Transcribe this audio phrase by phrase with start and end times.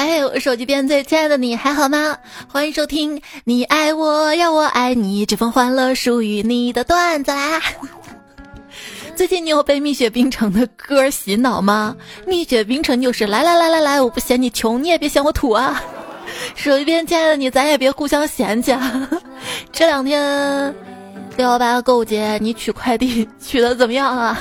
[0.00, 2.16] 嗨，我手机边最亲爱的你还好吗？
[2.46, 7.60] 欢迎收听《你爱我要我爱你》，这份欢乐属于你的段子啦。
[9.16, 11.96] 最近你有被蜜雪冰城的歌洗脑吗？
[12.28, 15.82] 蜜雪冰城就是来来来来来，我不嫌你穷，你也别嫌我土啊。
[16.54, 19.10] 手机边亲爱的你，咱也别互相嫌弃啊。
[19.72, 20.72] 这两天
[21.36, 24.40] 六幺八购物节，你取快递取的怎么样啊？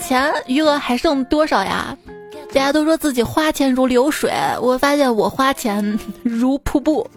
[0.00, 1.96] 钱余额还剩多少呀？
[2.54, 7.08] 大家都说自己花钱如流水，我发现我花钱如瀑布。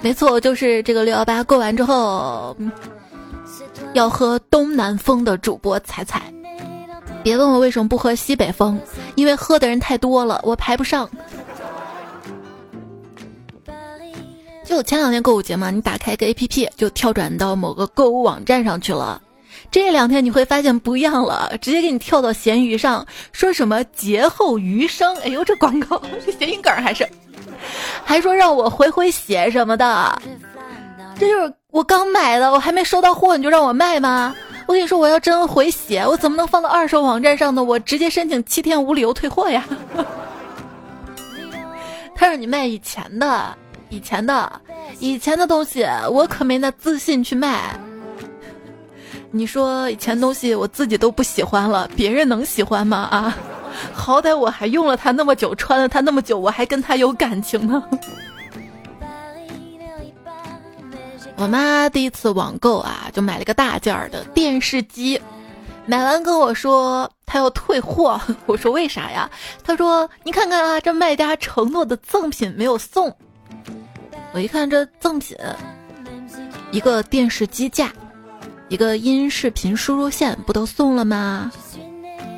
[0.00, 2.56] 没错，就是这个六幺八过完之后，
[3.94, 6.22] 要喝东南风的主播彩彩。
[7.22, 8.78] 别问我为什么不喝西北风，
[9.14, 11.08] 因为喝的人太多了，我排不上。
[14.64, 19.22] 就前两天购物节嘛，你打开一个 A P P 就跳转到某个购物网站上去了。
[19.70, 27.08] 这两天你会发现不一样了，直接给你跳到闲鱼上，说什么劫后余生，哎呦这广告 是谐音梗还是？
[28.04, 30.20] 还说让我回回血什么的，
[31.18, 34.34] 这就是我刚买的，我还没收到货你就让我卖吗？
[34.66, 37.62] 我跟你说我要真回血，我怎么能放到二手网站上呢？
[37.62, 39.64] 我直接申请七天无理由退货呀！
[42.14, 43.56] 他让你卖以前的，
[43.88, 44.60] 以前的，
[45.00, 47.78] 以前的东西，我可没那自信去卖。
[49.34, 52.98] 你说以前东西我自己都不喜欢了，别人能喜欢吗？
[53.10, 53.34] 啊，
[53.94, 57.82] 好歹我还用了它那么久，穿了它那么久，我还跟它有感情呢。
[61.36, 65.18] 我妈第一次网购啊，就买了个大件儿的电视机，
[65.86, 69.30] 买完跟我说她要退货， 我说为啥呀？
[69.64, 73.10] 她说你看看啊，这卖家承诺的赠品没有送。
[74.34, 75.34] 我一看这赠品，
[76.70, 77.90] 一个电视机架。
[78.72, 81.52] 一个音视频输入线不都送了吗？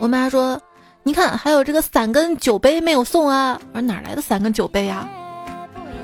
[0.00, 0.60] 我妈说
[1.04, 5.08] ：“你看，还有这个伞跟酒杯没有送啊。”我说：“哪来的伞跟酒杯呀？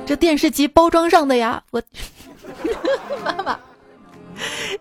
[0.06, 1.82] 这电视机包装上的呀。”我
[3.24, 3.58] 妈妈，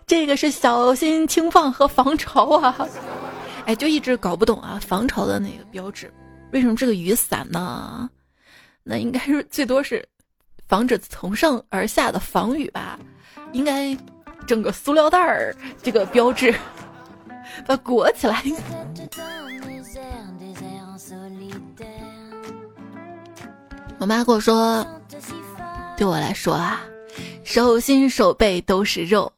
[0.06, 2.86] 这个是小心轻放和防潮啊。
[3.66, 6.14] 哎，就一直搞不懂啊，防潮的那个标志，
[6.52, 8.08] 为什么这个雨伞呢？
[8.84, 10.08] 那应该是最多是
[10.68, 12.96] 防止从上而下的防雨吧？
[13.50, 13.98] 应该。
[14.50, 16.52] 整个塑料袋儿，这个标志，
[17.64, 18.42] 把裹起来。
[24.00, 24.84] 我妈跟我说，
[25.96, 26.80] 对我来说啊，
[27.44, 29.32] 手心手背都是肉，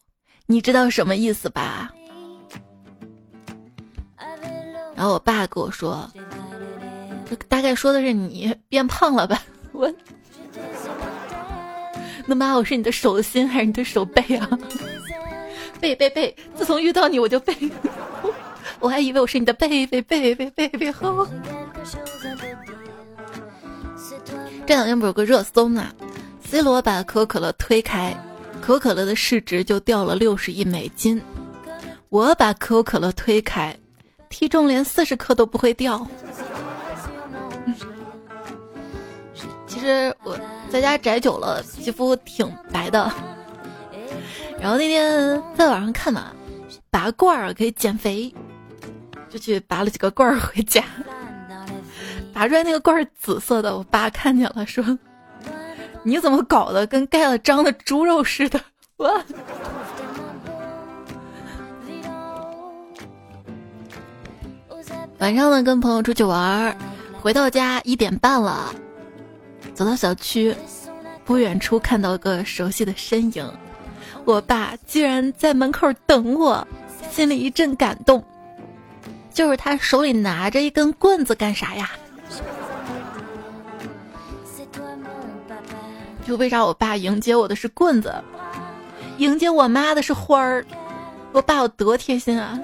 [0.46, 1.92] 你知道什么意思吧？
[4.96, 6.10] 然后我爸跟我说，
[7.28, 9.42] 这大概说的是你变胖了吧？
[9.72, 9.92] 我，
[12.24, 14.48] 那妈，我是你的手心还是你的手背啊？
[15.82, 16.32] 背背背！
[16.54, 17.53] 自从遇到你，我就背。
[18.78, 21.26] 我还以为我是你的背背背背背背后。
[24.65, 25.92] 这两天不是有个热搜呢
[26.44, 28.16] ？C 罗把可口可乐推开，
[28.60, 31.21] 可口可乐的市值就掉了六十亿美金。
[32.10, 33.76] 我把可口可乐推开，
[34.28, 36.06] 体重连四十克都不会掉。
[39.66, 40.38] 其实我
[40.71, 43.12] 在家宅久了，皮肤挺白的。
[44.62, 46.30] 然后那天在网上看嘛，
[46.88, 48.32] 拔罐儿可以减肥，
[49.28, 50.84] 就去拔了几个罐儿回家。
[52.32, 54.96] 拔出来那个罐儿紫色的，我爸看见了，说
[56.04, 58.60] ：“你怎么搞的，跟盖了章的猪肉似的？”
[58.96, 59.20] 我
[65.18, 66.76] 晚上呢，跟朋友出去玩，
[67.20, 68.72] 回到家一点半了，
[69.74, 70.54] 走到小区，
[71.24, 73.52] 不远处看到个熟悉的身影。
[74.25, 76.66] 我爸居然在门口等我，
[77.10, 78.22] 心里一阵感动。
[79.33, 81.91] 就是他手里拿着一根棍子干啥呀？
[86.25, 88.15] 就为啥我爸迎接我的是棍子，
[89.19, 90.65] 迎接我妈的是花儿？
[91.33, 92.60] 我爸有多贴心啊！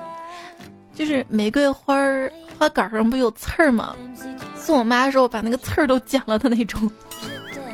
[0.95, 3.97] 就是玫瑰花儿花杆上不有刺儿吗？
[4.55, 6.89] 送我妈的时候把那个刺儿都剪了的那种，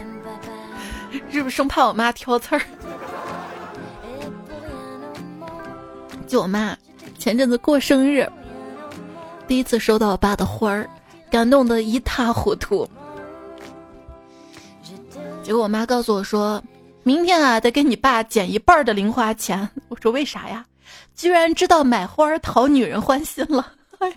[1.30, 2.62] 是不是生怕我妈挑刺儿？
[6.36, 6.76] 我妈
[7.18, 8.28] 前阵子过生日，
[9.46, 10.88] 第一次收到我爸的花儿，
[11.30, 12.88] 感动的一塌糊涂。
[15.42, 16.62] 结果我妈告诉我说，
[17.02, 19.68] 明天啊得给你爸减一半的零花钱。
[19.88, 20.64] 我说为啥呀？
[21.14, 23.72] 居然知道买花讨女人欢心了。
[23.98, 24.16] 哎呀！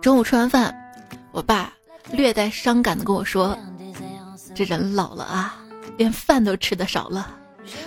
[0.00, 0.74] 中午吃完饭，
[1.32, 1.72] 我爸
[2.12, 3.58] 略带伤感的跟我说
[4.54, 5.56] ：“这人老了啊。”
[5.98, 7.34] 连饭都吃的少了，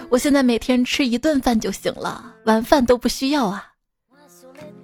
[0.10, 3.70] 我现在每天吃一顿饭就行了，晚饭都不需要啊。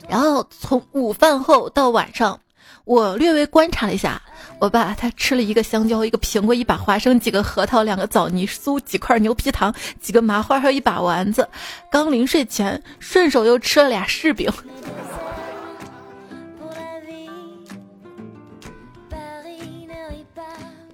[0.09, 2.39] 然后从午饭后到晚上，
[2.85, 4.21] 我略微观察了一下，
[4.59, 11.47] 我爸他吃了一个香蕉，一个苹果，一把花生，几个核桃，两个枣泥酥，几块牛皮糖，几个麻花，还有一把丸子。
[11.91, 14.50] 刚临睡前，顺手又吃了俩柿饼。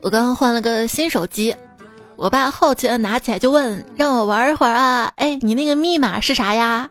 [0.01, 1.55] 我刚刚换了个新手机，
[2.15, 5.11] 我爸好奇的拿起来就问，让我玩一会儿啊？
[5.17, 6.89] 哎，你那个密码是啥呀？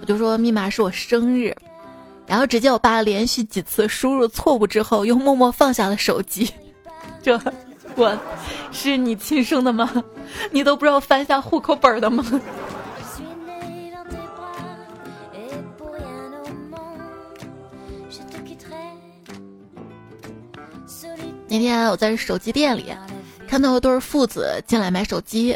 [0.00, 1.56] 我就说密码是我生日，
[2.26, 6.50] 然后只见我爸连续几次输入错误之后，又默默放下了手机。
[7.22, 7.40] 这，
[7.94, 8.18] 我，
[8.72, 9.90] 是你亲生的吗？
[10.50, 12.24] 你都不知道翻下户口本的吗？
[21.48, 22.92] 那天我在手机店里
[23.52, 25.54] 看到一对父子进来买手机，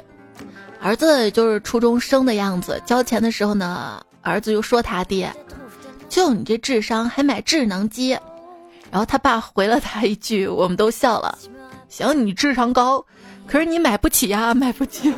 [0.83, 2.79] 儿子就是初中生的样子。
[2.85, 5.33] 交钱的时候呢，儿子就说他爹
[6.07, 8.11] ：“就你这智商还买智能机？”
[8.93, 11.39] 然后他爸回了他一句，我们都笑了
[11.89, 13.03] ：“行，你智商高，
[13.47, 15.11] 可是你买不起呀，买不起。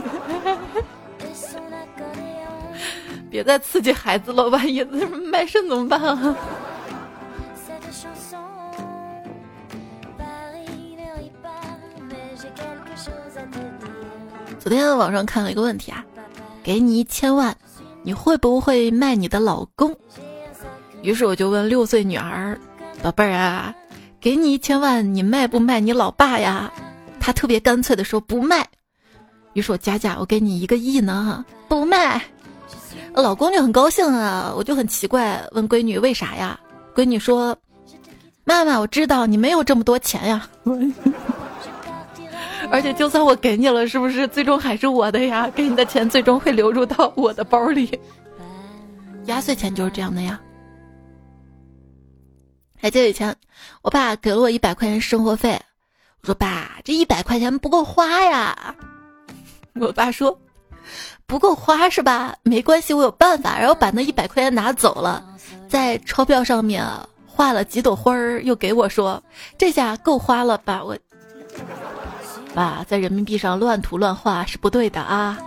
[3.29, 6.37] 别再刺激孩子了，万一卖肾怎么办啊？”
[14.69, 16.05] 昨天网上看了一个问题啊，
[16.63, 17.57] 给你一千万，
[18.03, 19.97] 你会不会卖你的老公？
[21.01, 22.61] 于是我就问六岁女儿
[23.03, 23.75] ：“宝贝儿啊，
[24.21, 26.71] 给你一千万，你卖不卖你老爸呀？”
[27.19, 28.69] 她特别干脆的说：“不卖。”
[29.55, 32.23] 于是我加价：“我给你一个亿呢，不卖。”
[33.17, 36.61] 老公就很高兴啊，我就很奇怪，问闺女为啥呀？
[36.95, 37.57] 闺女说
[38.45, 40.47] ：“妈妈，我知道你没有这么多钱呀。”
[42.71, 45.49] 而且就算我给你了，是不是最终还是我的呀？
[45.55, 47.99] 给你的钱最终会流入到我的包里。
[49.27, 50.41] 压岁钱就是这样的呀。
[52.81, 53.35] 还记得以前，
[53.83, 55.61] 我爸给了我一百块钱生活费，
[56.23, 58.75] 我说爸，这一百块钱不够花呀。
[59.75, 60.39] 我爸说，
[61.27, 62.37] 不够花是吧？
[62.43, 63.59] 没关系，我有办法。
[63.59, 65.25] 然后把那一百块钱拿走了，
[65.69, 66.85] 在钞票上面
[67.27, 69.23] 画了几朵花儿，又给我说，
[69.57, 70.83] 这下够花了吧？
[70.85, 70.97] 我。
[72.59, 75.39] 爸，在人民币上乱涂乱画是不对的啊！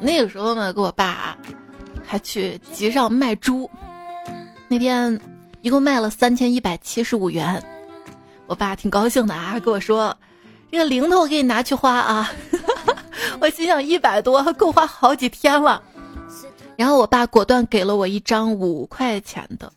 [0.00, 1.36] 那个时候呢，跟我爸
[2.02, 3.70] 还去集上卖猪，
[4.68, 5.20] 那天
[5.60, 7.62] 一共卖了三千一百七十五元，
[8.46, 10.16] 我爸挺高兴的啊，跟我说
[10.72, 12.30] ：“这个零头给你拿去花啊！”
[13.38, 15.82] 我心想一百多够花好几天了，
[16.74, 19.70] 然后我爸果断给了我一张五块钱的。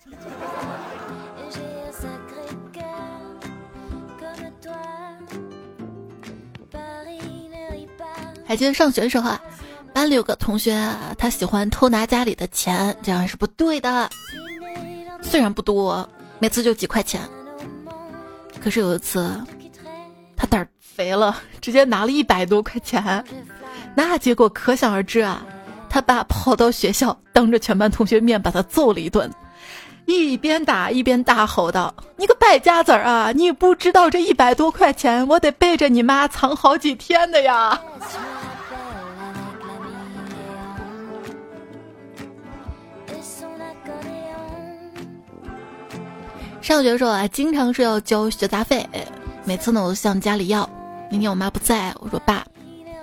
[8.48, 9.42] 还记得上学的时候啊，
[9.94, 10.78] 班里有个同学，
[11.18, 14.10] 他喜欢偷拿家里的钱，这样是不对的。
[15.22, 16.08] 虽然不多，
[16.40, 17.22] 每次就几块钱，
[18.64, 19.42] 可是有一次，
[20.38, 23.24] 他胆儿肥了，直接拿了一百多块钱，
[23.96, 25.44] 那结果可想而知啊。
[25.90, 29.32] 他爸跑到学校，当着全班同学面把他揍了一顿，
[30.06, 33.32] 一边打一边大吼道：“你个败家子儿啊！
[33.32, 37.82] 你不知道这一百多块钱，我得背着你妈藏好几天的呀！”
[46.66, 48.84] 上学的时候啊，经常是要交学杂费，
[49.44, 50.68] 每次呢我都向家里要。
[51.12, 52.44] 那天我妈不在，我说爸，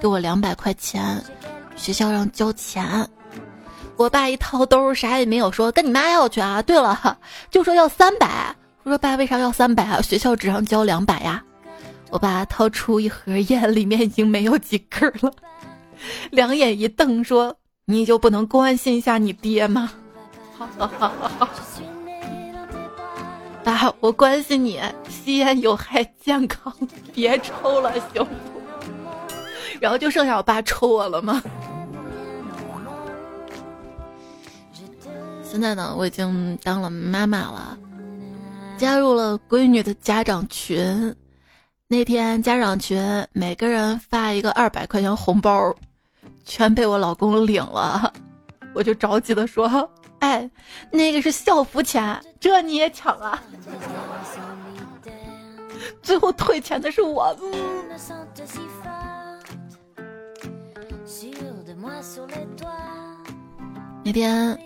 [0.00, 1.22] 给我两百块钱，
[1.76, 3.08] 学校让交钱。
[3.96, 6.60] 我爸一掏兜，啥也没有说，跟你妈要去啊。
[6.60, 7.16] 对了，
[7.52, 8.52] 就说要三百。
[8.82, 10.02] 我说爸，为啥要三百啊？
[10.02, 11.40] 学校只让交两百呀。
[12.10, 15.32] 我爸掏出一盒烟，里面已经没有几根了，
[16.32, 19.88] 两眼一瞪，说：“你就不能关心一下你爹吗？”
[20.58, 21.48] 好好好好好。
[23.64, 26.74] 爸，我关心你，吸烟有害健康，
[27.14, 28.30] 别抽了，行不？
[29.80, 31.42] 然后就剩下我爸抽我了吗？
[35.42, 37.78] 现在呢，我已经当了妈妈了，
[38.78, 41.14] 加入了闺女的家长群。
[41.88, 42.98] 那天家长群
[43.32, 45.74] 每个人发一个二百块钱红包，
[46.44, 48.12] 全被我老公领了，
[48.74, 49.68] 我就着急的说。
[50.22, 50.48] 哎，
[50.92, 53.42] 那个是校服钱，这你也抢啊？
[56.00, 57.36] 最后退钱的是我。
[64.04, 64.56] 那天，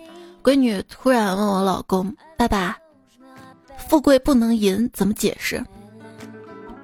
[0.43, 2.77] 闺女突然问我老公：“爸爸，
[3.79, 5.63] 富贵不能淫，怎么解释？”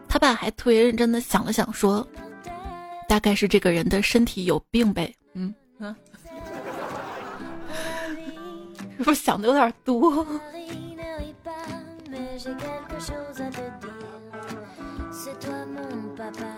[0.10, 2.08] 他爸还特别认真的想了想，说
[3.08, 5.14] ：“大概是这个人的身体有病呗。
[8.98, 10.26] 是不是想的有点多？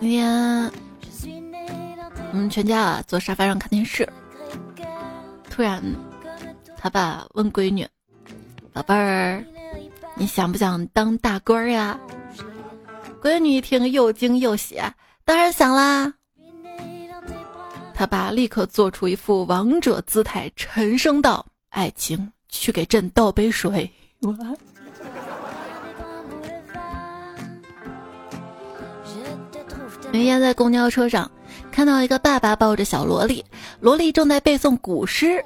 [0.00, 0.70] 天
[2.32, 4.08] 我们全家啊坐沙发上看电视，
[5.50, 5.82] 突然
[6.76, 7.86] 他爸问闺女
[8.72, 9.44] ：“宝贝儿，
[10.14, 11.98] 你想不想当大官呀？”
[13.22, 14.80] 闺女一听又惊又喜，
[15.24, 16.12] 当然想啦。
[17.94, 23.90] 他爸立刻做出一副王者姿态，沉声道：“爱情，去给朕倒杯水。”
[30.12, 31.30] 有一天在公交车上，
[31.70, 33.44] 看到一个爸爸抱着小萝莉，
[33.80, 35.44] 萝莉正在背诵古诗，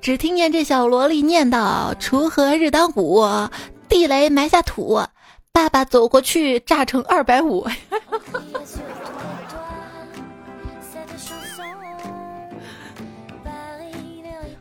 [0.00, 3.24] 只听见这小萝莉念道：“锄禾日当午，
[3.88, 5.00] 地雷埋下土。”
[5.52, 7.64] 爸爸走过去，炸成二百五。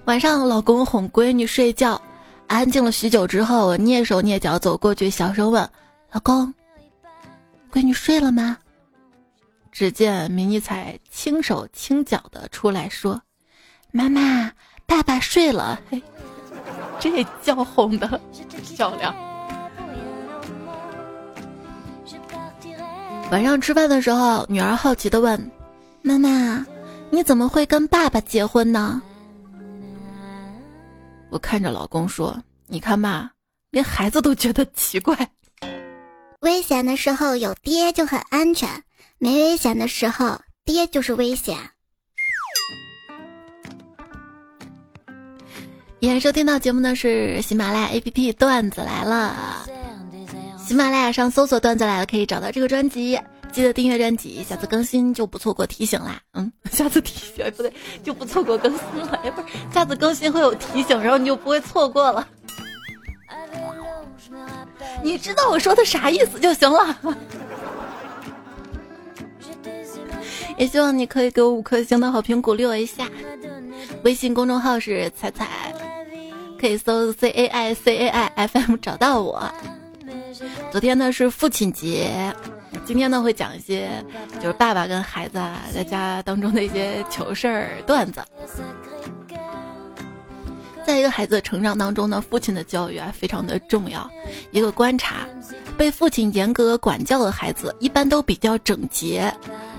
[0.05, 1.99] 晚上，老公哄闺女睡觉，
[2.47, 5.67] 安静了许久之后，我蹑手蹑脚走过去，小声问
[6.11, 6.53] ：“老公，
[7.71, 8.57] 闺女睡了吗？”
[9.71, 13.19] 只见迷你彩轻手轻脚的出来说
[13.91, 14.51] ：“妈妈，
[14.85, 15.79] 爸爸睡了。
[15.89, 16.03] ”嘿，
[16.99, 18.19] 这叫哄的
[18.75, 19.15] 漂亮。
[23.31, 25.49] 晚上吃饭的时候，女儿好奇的问
[26.03, 26.63] ：“妈妈，
[27.09, 29.01] 你怎么会跟爸爸结婚呢？”
[31.33, 33.31] 我看着老公说：“你看嘛，
[33.71, 35.17] 连孩子都觉得奇怪。
[36.41, 38.69] 危险的时候有爹就很安全。”
[39.17, 41.57] 没危险的时候，爹就是危险。
[46.01, 49.65] 演收听到节目的是喜马拉雅 APP 段子来了，
[50.59, 53.19] 喜马拉雅上搜索段子来了可以找到这个专辑，
[53.53, 56.19] 记得订阅专辑，下次更新就不错过提醒啦。
[56.33, 57.71] 嗯， 下次提醒不对，
[58.03, 59.19] 就不错过更新了。
[59.23, 62.27] 哎， 不是，下次更新会有提醒，然后你就不会错过了。
[65.03, 66.97] 你知道我说的啥意思就行了。
[70.57, 73.07] 也希望你可以给我五颗星的好评鼓励我一下。
[74.03, 75.47] 微信公众号是彩彩，
[76.59, 79.51] 可以搜 C A I C A I F M 找到我。
[80.71, 82.33] 昨天呢是父亲节，
[82.85, 83.89] 今天呢会讲一些
[84.41, 88.21] 就是爸爸跟孩子啊在家当中的一些糗事儿段子。
[90.85, 94.09] 在一个孩子成长当中呢，父亲的教育啊非常的重要。
[94.51, 95.25] 一个观察，
[95.77, 99.33] 被父亲严格管教的孩子一般都比较整洁。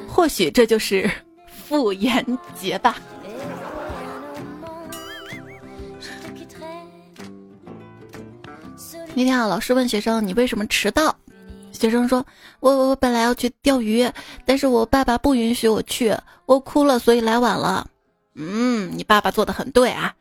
[0.08, 1.10] 或许这就是
[1.46, 2.24] 妇炎
[2.58, 2.96] 洁吧。
[9.14, 11.14] 那天啊，老师问学生：“你为什么迟到？”
[11.84, 12.24] 学生说
[12.60, 14.10] ：“我我本来要去钓鱼，
[14.46, 17.86] 但是我爸爸不允许我去，我哭了，所以来晚了。”
[18.34, 20.14] 嗯，你爸爸做的很对啊。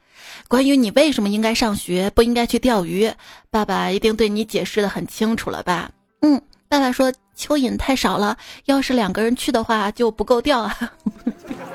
[0.50, 3.10] 关于你为什么应该上学，不应该去钓鱼，
[3.50, 5.90] 爸爸一定对你解释的很清楚了吧？
[6.22, 6.42] 嗯。
[6.68, 10.76] 爸爸说蚯蚓太少了，要是两个人去的话就不够钓啊。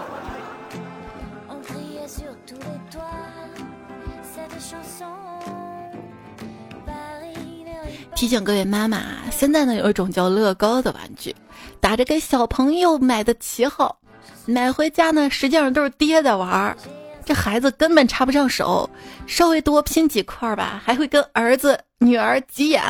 [8.18, 11.32] 提醒各位妈妈啊，现在呢有一种叫乐高的玩具，
[11.78, 13.96] 打着给小朋友买的旗号，
[14.44, 16.76] 买回家呢实际上都是爹在玩儿，
[17.24, 18.90] 这孩子根本插不上手，
[19.28, 22.82] 稍微多拼几块吧，还会跟儿子女儿急眼。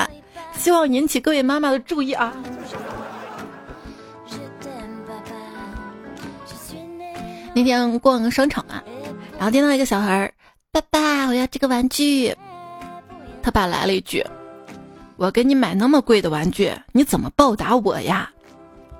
[0.57, 2.33] 希望引起各位妈妈的注意啊！
[7.55, 8.83] 那天逛商场嘛，
[9.37, 10.33] 然后听到一个小孩儿
[10.73, 12.35] ：“爸爸，我要这个玩具。”
[13.45, 14.25] 他爸来了一句
[15.19, 18.31] ：“我给你买那么贵的玩具，你怎么报答我呀？”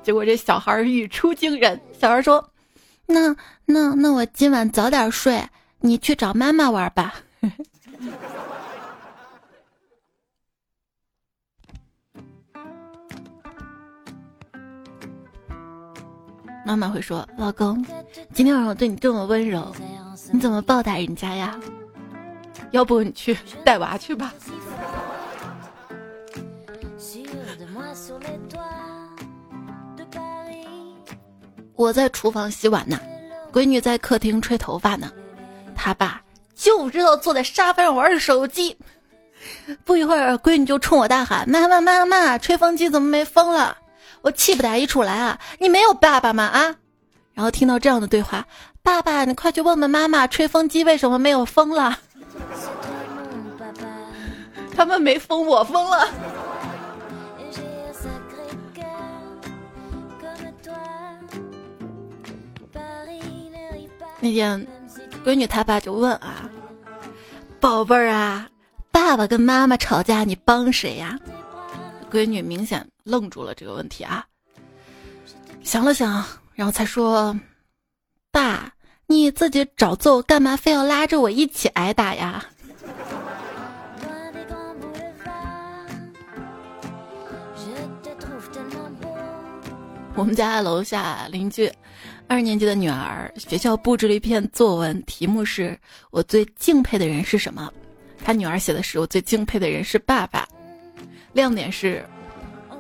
[0.03, 2.51] 结果这小孩语出惊人，小孩说
[3.07, 5.49] ：“那那那我今晚早点睡，
[5.81, 7.15] 你去找妈妈玩吧。
[16.67, 17.83] ”妈妈会说：“老公，
[18.35, 19.73] 今天晚上我对你这么温柔，
[20.33, 21.59] 你怎么报答人家呀？
[22.73, 24.35] 要不你去带娃去吧。”
[31.79, 32.99] 我在厨房洗碗呢，
[33.53, 35.13] 闺女在客厅吹头发呢，
[35.77, 36.21] 他爸
[36.57, 38.77] 就知道坐在沙发上玩手机。
[39.85, 43.77] 不一会儿，闺女就冲我大喊：“妈妈，妈妈，吹风机怎么没风了？”
[44.23, 45.39] 我气不打一处来啊！
[45.61, 46.43] 你没有爸爸吗？
[46.47, 46.75] 啊！
[47.33, 48.45] 然后听到这样的对话，
[48.83, 51.97] 爸爸，你快去问问妈妈，吹风机为什么没有风了？
[54.75, 56.09] 他们没风，我疯了。
[64.21, 64.67] 那天，
[65.25, 66.51] 闺女她爸就问啊
[67.61, 68.49] ：“宝贝儿啊，
[68.91, 71.19] 爸爸跟妈妈吵架，你帮谁呀？”
[72.11, 74.27] 闺女明显愣住了这个问题啊，
[75.63, 77.39] 想了想，然后才说
[78.33, 78.73] ：“爸，
[79.07, 82.45] 你自己找揍，干嘛非要拉着我一起挨打呀？”
[90.15, 91.73] 我们家楼下邻居
[92.29, 95.77] 二年级的女儿，学校布置了一篇作文，题目是
[96.11, 97.73] 我最敬佩的人是什么？
[98.23, 100.47] 他女儿写的是我最敬佩的人是爸爸。
[101.33, 102.05] 亮点是，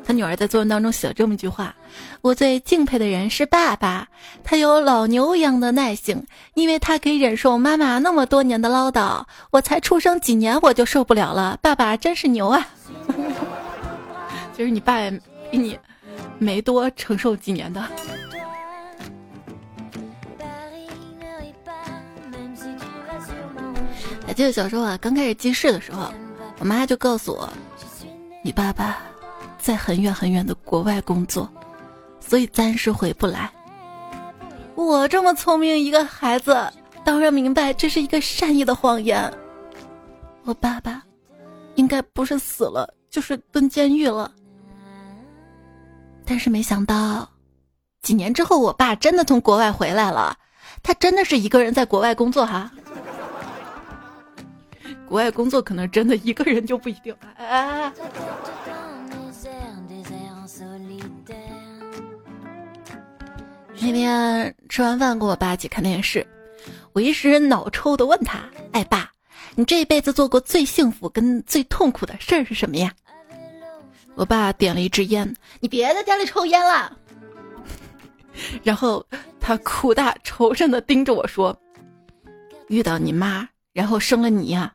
[0.04, 1.74] 他女儿在作文当中写了这么一句话：
[2.20, 4.06] 我最敬佩的人是爸爸，
[4.44, 9.24] 他有老牛一样的耐性，因为他可以忍受妈妈那么多年的唠叨。
[9.50, 12.68] 我才出生几年我就受不了了，爸爸真是牛啊！
[14.54, 15.10] 其 实你爸
[15.50, 15.78] 比你。
[16.40, 17.84] 没多承受几年的。
[24.38, 26.12] 记得小时候啊，刚开始记事的时候，
[26.60, 27.52] 我妈就告诉我，
[28.44, 28.98] 你爸爸
[29.58, 31.52] 在很远很远的国外工作，
[32.20, 33.50] 所以暂时回不来。
[34.76, 36.56] 我这么聪明一个孩子，
[37.04, 39.28] 当然明白这是一个善意的谎言。
[40.44, 41.02] 我爸爸
[41.74, 44.30] 应该不是死了，就是蹲监狱了。
[46.24, 47.28] 但是没想到，
[48.02, 50.36] 几年之后，我爸真的从国外回来了。
[50.80, 52.70] 他真的是一个人在国外工作哈。
[55.08, 57.14] 国外工作可能真的一个人就不一定。
[57.36, 57.92] 哎。
[63.80, 66.26] 那天吃完饭跟我爸一起看电视，
[66.92, 68.40] 我一时脑抽的问他
[68.72, 69.10] ：“哎，爸，
[69.54, 72.92] 你这一辈子做过最幸福跟最痛苦的事儿是什么呀？”
[74.14, 76.94] 我爸点了一支烟，你别在家里抽烟了。
[78.62, 79.04] 然后
[79.40, 81.56] 他苦大仇深的盯着我说
[82.68, 84.74] ：“遇到你妈，然后生了你呀。”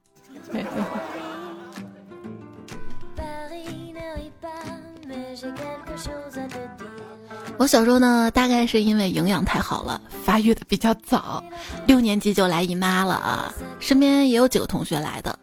[7.57, 11.43] 我小时候呢，大概是因为营养太好了，发育的比较早，
[11.85, 13.53] 六年级就来姨妈了啊。
[13.79, 15.37] 身边也有几个同学来的，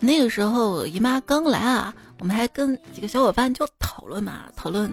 [0.00, 1.94] 那个时候姨妈刚来啊。
[2.18, 4.92] 我们还跟几个小伙伴就讨论嘛，讨论，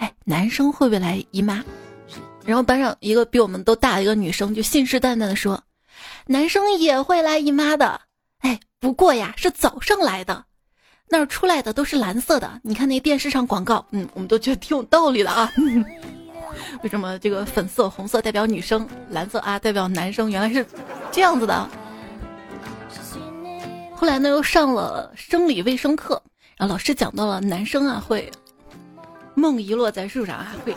[0.00, 1.62] 哎，男生会不会来姨妈？
[2.44, 5.62] 然后班上一个比我们都大一个女生就信誓旦旦的说，
[6.26, 8.00] 男生也会来姨妈的。
[8.84, 10.44] 不过呀，是早上来的，
[11.08, 12.60] 那儿出来的都是蓝色的。
[12.62, 15.50] 你看那电视上广告，嗯，我们都觉得挺有道理的啊。
[16.84, 20.30] 为什么这个粉色、红色代表女生，蓝色啊代表男生？
[20.30, 20.66] 原来是
[21.10, 21.66] 这样子的。
[23.96, 26.20] 后来呢，又上了生理卫生课。
[26.58, 28.30] 然后老师讲到了男生啊会
[29.34, 30.76] 梦遗落在树上啊会，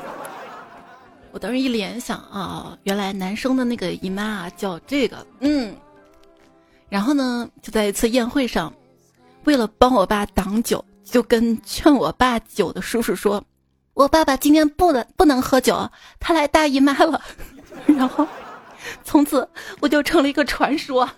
[1.34, 5.76] 我当时一联想啊，原来男生的那个姨妈啊叫这个嗯，
[6.89, 8.73] 然后呢就在一次宴会上，
[9.43, 13.43] 为了帮我爸挡酒，就跟劝我爸酒的叔叔说，
[13.93, 17.21] 我爸爸今天不能不能喝酒，他来大姨妈了，
[17.86, 18.28] 然后
[19.04, 19.47] 从此
[19.80, 21.10] 我就成了一个传说。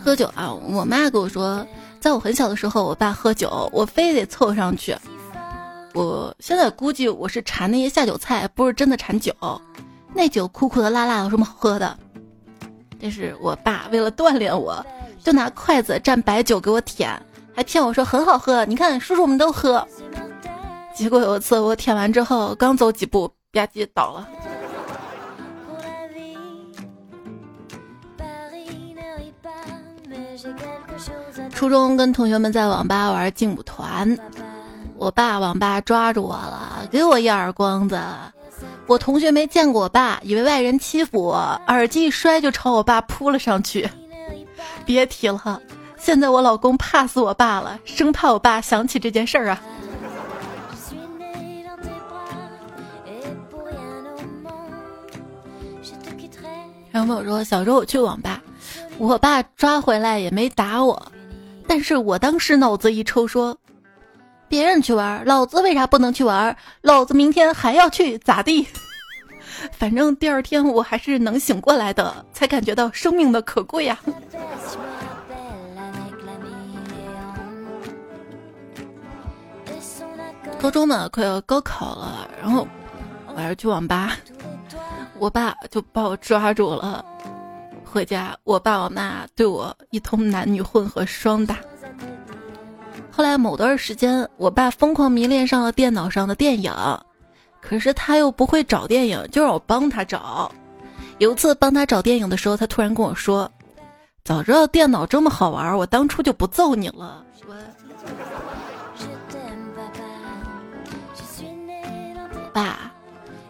[0.00, 0.52] 喝酒啊！
[0.52, 1.66] 我妈跟我说，
[2.00, 4.96] 在我很小的时候，我爸喝酒，我非得凑上去。
[5.92, 9.34] 我现在估计我是馋那些下酒菜，不是真的馋酒。
[10.14, 11.96] 那酒苦苦的、辣辣，有什么好喝的？
[13.00, 14.84] 这是我爸为了锻炼我，
[15.22, 17.10] 就拿筷子蘸白酒给我舔，
[17.54, 18.64] 还骗我说很好喝。
[18.64, 19.86] 你看，叔叔们都喝。
[20.94, 24.28] 结果有一次我舔完之后，刚走几步，吧唧倒了。
[31.50, 34.18] 初中跟同学们在网吧玩劲舞团，
[34.96, 38.00] 我爸网吧抓住我了，给我一耳光子。
[38.88, 43.86] 我同学没见过我爸，以为外人欺负我，耳机一摔就朝我爸扑了上去。
[44.86, 45.60] 别提了，
[45.98, 49.60] 现在我老公怕死我爸了，生怕我爸想起这件事儿啊。
[56.90, 58.42] 然后我说，小时候我去网吧，
[58.96, 61.12] 我爸抓回来也没打我。
[61.66, 63.54] 但是我当时脑子一抽，说
[64.48, 66.56] ：“别人去玩，老子为啥不能去玩？
[66.82, 68.66] 老子明天还要去，咋地？
[69.72, 73.98] 反正第二天我还是能醒过来的，才感觉到生命的可贵呀。
[80.60, 82.66] ”高中呢，快要高考了，然后
[83.34, 84.16] 我要去网吧，
[85.18, 87.04] 我爸就把我抓住了。
[87.84, 91.56] 回家，我爸我妈对我一通男女混合双打。
[93.18, 96.72] 后来某段时间，我爸疯狂迷恋上了电脑上的电影，
[97.60, 100.48] 可是他又不会找电影，就让我帮他找。
[101.18, 103.50] 有一次帮他找电影的时候，他突然跟我说
[104.22, 107.24] ：“早知道电脑这么好玩，我当初就不揍你了。”
[112.54, 112.92] 爸，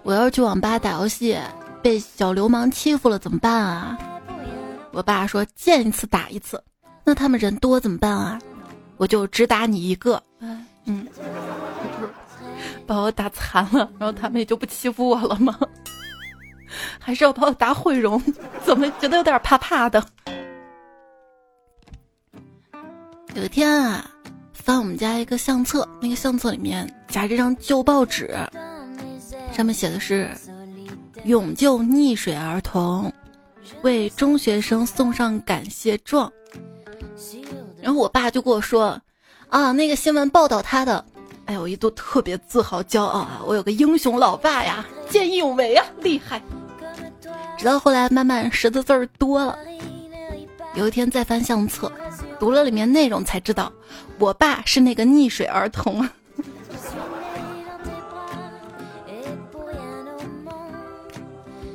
[0.02, 1.38] 我要去网吧打游戏，
[1.82, 3.98] 被小流氓欺负了怎么办啊？
[4.92, 6.58] 我爸说：“见一次打一次。”
[7.04, 8.38] 那他们人多怎么办啊？
[8.98, 10.22] 我就只打你一个。
[10.84, 11.06] 嗯，
[12.86, 15.58] 把我打残了，然后他们也就不欺负我了吗？
[16.98, 18.22] 还是要把我打毁容？
[18.64, 20.04] 怎么觉得有点怕怕的？
[23.34, 24.10] 有一天啊，
[24.52, 28.34] 翻我们家一个相册，那个相册里面夹着张旧报纸，
[29.52, 30.30] 上面写的是
[31.24, 33.12] “永救溺水儿童，
[33.82, 36.32] 为中学生送上感谢状”。
[37.88, 39.00] 然后我爸就跟我说
[39.48, 41.02] ：“啊，那个新闻报道他的，
[41.46, 46.42] 哎呀，我一度特别自豪骄傲啊，我有个英雄老爸呀，见义勇为啊，厉害。”
[47.56, 49.58] 直到后来慢慢识的字儿多了，
[50.74, 51.90] 有一天再翻相册，
[52.38, 53.72] 读了里面内容才知道，
[54.18, 56.00] 我爸是那个溺水儿童。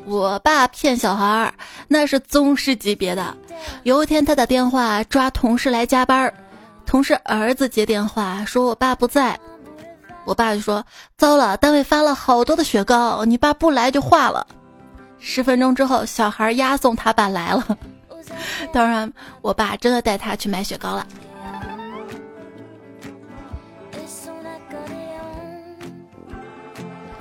[0.05, 1.55] 我爸骗小孩儿，
[1.87, 3.35] 那是宗师级别的。
[3.83, 6.33] 有一天他打电话抓同事来加班，
[6.85, 9.39] 同事儿子接电话说我爸不在，
[10.25, 10.85] 我爸就说
[11.17, 14.45] 糟了，单位发了好多的雪糕，你爸不来就化了。
[15.19, 17.77] 十分钟之后，小孩押送他爸来了。
[18.71, 19.11] 当然，
[19.41, 21.07] 我爸真的带他去买雪糕了。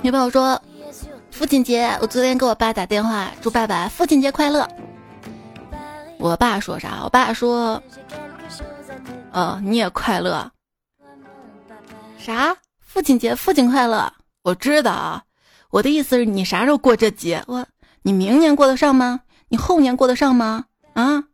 [0.01, 0.61] 女朋友说
[1.31, 4.67] ：“父亲节，我昨天给我爸打电话，祝爸爸父亲节快乐。”
[6.23, 7.01] 我爸说啥？
[7.03, 7.83] 我爸说
[9.33, 10.49] ：“哦，你也快乐。”
[12.17, 12.55] 啥？
[12.79, 14.13] 父亲节，父亲快乐。
[14.41, 15.23] 我知道啊，
[15.69, 17.43] 我的意思是你啥时候过这节？
[17.45, 17.67] 我。
[18.03, 19.19] 你明年过得上吗？
[19.49, 20.63] 你后年过得上吗？
[20.93, 21.25] 啊，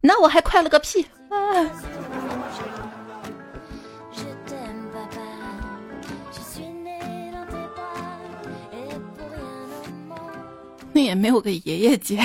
[0.00, 1.06] 那我还快乐个屁！
[10.92, 12.18] 那也没有个爷爷节。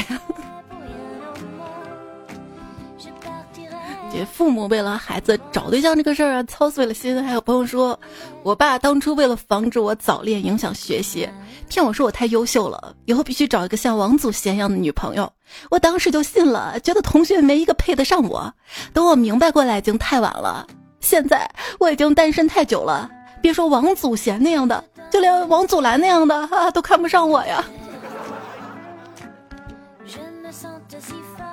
[4.12, 7.24] 这父母为了孩子找对象这个事儿啊，操碎了心。
[7.24, 7.98] 还有朋友说，
[8.44, 11.30] 我爸当初为了防止我早恋影响学习，
[11.70, 15.32] 骗我说我太优秀了，以后必须找一个像王祖贤一样的女朋友。
[15.70, 18.52] 我当时就信了，觉得同学没一个配得上我。
[18.94, 20.66] 等我明白过来，已经太晚了。
[21.00, 23.10] 现在我已经单身太久了，
[23.42, 27.64] 别说王祖贤那样的，就连王祖蓝那样的啊，都看不上我呀。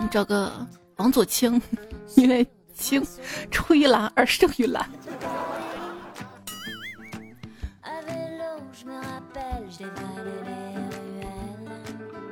[0.01, 0.51] 你找个
[0.97, 1.61] 王祖清。
[2.17, 3.03] 因为青
[3.51, 4.89] 出于蓝而胜于蓝。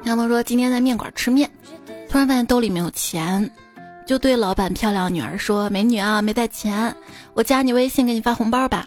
[0.05, 1.50] 杨萌说今天在面馆吃面，
[2.09, 3.50] 突然发现兜里没有钱，
[4.07, 6.94] 就对老板漂亮女儿说：“美女啊，没带钱，
[7.33, 8.87] 我加你微信给你发红包吧。”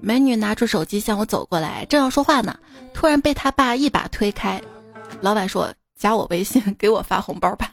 [0.00, 2.58] 美女拿出手机向我走过来，正要说话呢，
[2.94, 4.60] 突然被他爸一把推开。
[5.20, 7.72] 老板说：“加我微信给我发红包吧。”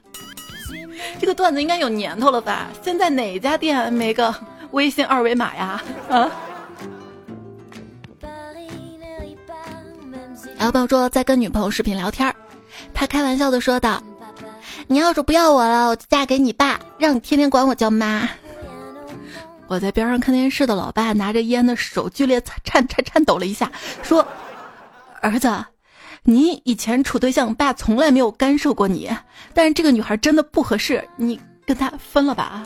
[1.19, 2.67] 这个段子应该有年头了吧？
[2.81, 4.34] 现在哪家店没个
[4.71, 5.84] 微信二维码呀？
[6.10, 6.31] 啊！
[10.58, 12.34] 老板说在跟女朋友视频聊天，
[12.93, 14.01] 他开玩笑的说道
[14.88, 18.27] ：“你要是不要我了，我就嫁给你爸，让你天天管我叫妈。”
[19.67, 24.25] 我在边上看电视的老爸拿着烟的手剧烈颤颤颤抖了一下，说
[25.21, 25.49] ：“儿子。”
[26.27, 29.09] 你以前处对象，爸从来没有干涉过你，
[29.53, 32.65] 但是这个女孩真的不合适，你跟她分了吧。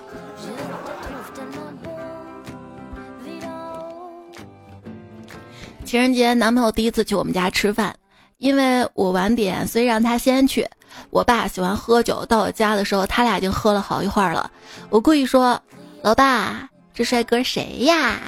[5.84, 7.94] 情人节，男朋友第一次去我们家吃饭，
[8.38, 10.66] 因为我晚点，所以让他先去。
[11.10, 14.50] 我爸喜欢喝酒，到我家的时候，他俩已经喝了好一会儿了。
[14.90, 15.62] 我故意说
[16.02, 18.20] ：“老爸，这帅哥谁呀？”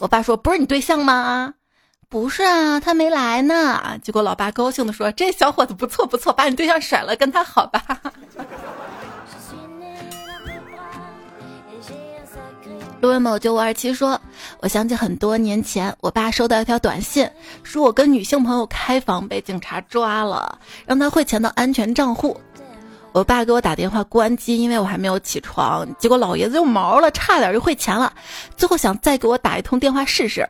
[0.00, 1.54] 我爸说：“不是你对象吗？”
[2.10, 3.96] 不是啊，他没来呢。
[4.02, 7.80] 结果老爸高兴的说：“这小伙子不错不错，把你对象甩了，跟他好吧。”
[13.00, 14.20] 陆文某九五二七说
[14.60, 17.30] ：“我想起很多年前，我爸收到一条短信，
[17.62, 22.40] 说我跟女性朋友开房被警察抓了，让他汇钱到安全账户。
[23.12, 25.86] 我爸给我打电话关机，因为我还没有起床。
[25.96, 28.12] 结果老爷子又毛了，差点就汇钱了。
[28.56, 30.44] 最后想再给我打一通电话试试。”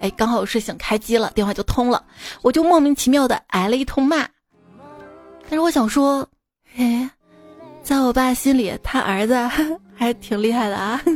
[0.00, 2.04] 哎，刚好我睡醒开机了，电话就通了，
[2.42, 4.28] 我就莫名其妙的挨了一通骂。
[5.42, 6.28] 但是我想说，
[6.76, 7.10] 哎，
[7.82, 9.34] 在我爸心里，他儿子
[9.96, 11.00] 还挺厉害的啊。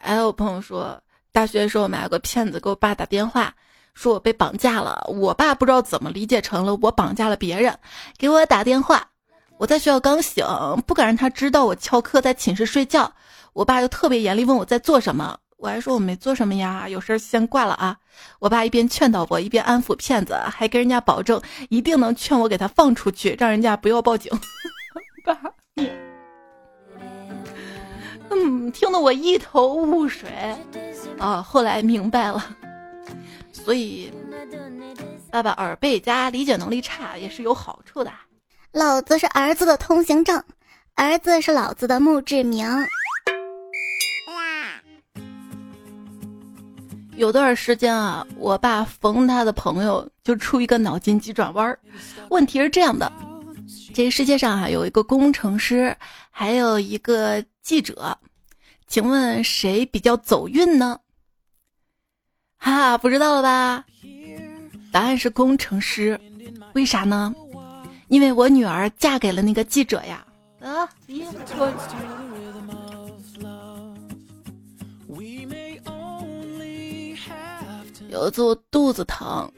[0.00, 0.98] 还有朋友说，
[1.32, 3.52] 大学的时候买了个骗子给我爸打电话，
[3.94, 5.04] 说我被绑架了。
[5.08, 7.76] 我爸不知道怎么理解成了我绑架了别人，
[8.16, 9.06] 给我打电话。
[9.58, 10.46] 我在学校刚醒，
[10.86, 13.12] 不敢让他知道我翘课在寝室睡觉。
[13.52, 15.36] 我爸就特别严厉，问我在做什么。
[15.58, 17.96] 我还说我没做什么呀，有事先挂了啊。
[18.38, 24.32] 我爸一边劝导我，一边安抚骗子，还跟人家保证一定能劝我给他放出去，让人家不要报警。
[25.26, 25.36] 爸，
[28.30, 30.30] 嗯，听得我一头雾水。
[31.18, 32.56] 啊，后来明白了，
[33.52, 34.12] 所以
[35.32, 38.12] 爸爸耳背加理解能力差也是有好处的。
[38.70, 40.40] 老子是儿子的通行证，
[40.94, 42.64] 儿子是老子的墓志铭。
[47.18, 51.76] 有段时间啊，我爸逢他的朋友就出一个脑筋急转弯儿。
[52.30, 53.10] 问题是这样的：
[53.92, 55.94] 这个世界上啊，有一个工程师，
[56.30, 58.16] 还有一个记者，
[58.86, 61.00] 请问谁比较走运呢？
[62.56, 63.84] 哈哈，不知道了吧？
[64.92, 66.18] 答案是工程师。
[66.74, 67.34] 为啥呢？
[68.06, 70.24] 因为我女儿嫁给了那个记者呀。
[70.60, 71.26] 啊，咦，
[71.58, 72.07] 我。
[78.18, 79.48] 有一次我肚子疼，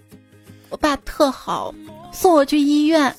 [0.68, 1.74] 我爸特好，
[2.12, 3.16] 送我去医院。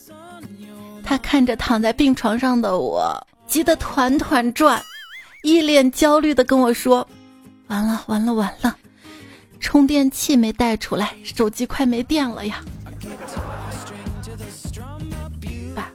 [1.04, 3.12] 他看着躺在病床上的我，
[3.48, 4.80] 急得团团转，
[5.44, 7.08] 一脸焦虑的跟我说
[7.68, 8.76] ：“完了完了完了，
[9.60, 12.64] 充电器没带出来，手机快没电了呀！”
[15.76, 15.92] 爸，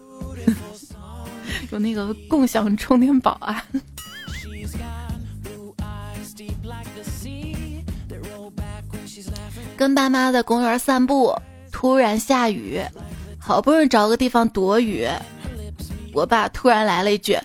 [1.70, 3.64] 有那个共享充电宝啊。
[9.76, 11.34] 跟爸妈在公园散步，
[11.70, 12.80] 突然下雨，
[13.38, 15.06] 好不容易找个地方躲雨，
[16.14, 17.38] 我爸突然来了一句：“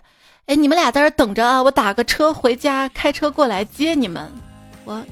[0.48, 4.32] 哎，你们俩在这等着啊，我打个车回家，开车过来接你们。”
[4.86, 5.04] 我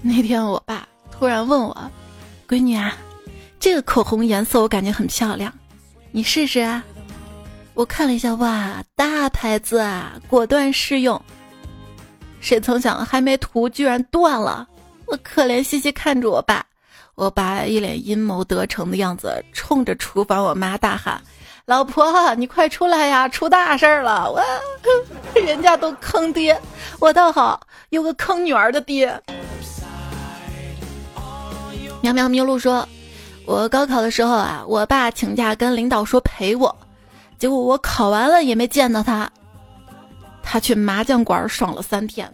[0.00, 1.90] 那天我爸突然问我
[2.48, 2.96] ：“闺女啊，
[3.58, 5.52] 这个口红颜色我感觉很漂亮，
[6.12, 6.84] 你试试啊。”
[7.74, 11.20] 我看了一下，哇，大牌子啊，果断试用。
[12.40, 14.68] 谁曾想，还没涂，居然断了。
[15.06, 16.64] 我可怜兮兮看着我爸，
[17.14, 21.20] 我爸一脸阴谋得逞的样子，冲着厨房我妈大喊
[21.64, 24.30] ：“老婆，你快出来呀，出大事儿了！
[24.32, 24.42] 我
[25.40, 26.60] 人家都坑爹，
[26.98, 29.18] 我倒好，有个坑女儿的爹。”
[32.02, 32.86] 喵喵咪露说
[33.46, 36.76] ：“我高考的时候啊，我爸请假跟领导说陪我。”
[37.42, 39.28] 结果我考完了也没见到他，
[40.44, 42.32] 他去麻将馆爽了三天。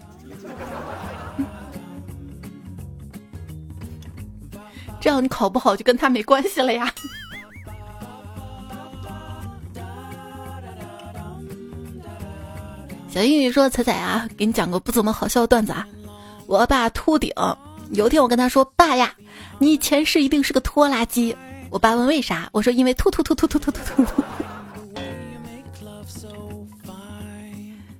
[5.00, 6.92] 这样你考不好就跟他没关系了呀。
[13.08, 15.88] 小英语说：“彩彩啊，给你讲个不怎么好笑的段子啊。
[16.46, 17.32] 我爸秃顶，
[17.92, 19.14] 有一天我跟他说：‘爸呀，
[19.58, 21.34] 你前世一定是个拖拉机。’
[21.72, 24.22] 我爸问为啥，我说因为秃秃秃秃秃秃秃秃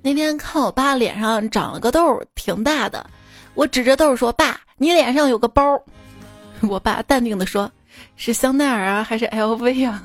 [0.09, 3.07] 那天看我爸脸上长了个痘，挺大的。
[3.53, 5.79] 我指着痘说：“爸，你脸上有个包。
[6.67, 7.71] ”我爸淡定的说
[8.17, 10.01] ：“是香奈儿啊，还是 LV 啊？”